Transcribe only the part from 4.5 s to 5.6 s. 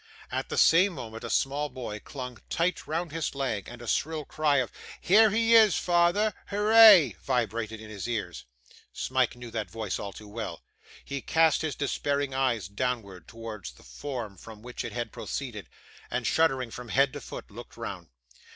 of 'Here he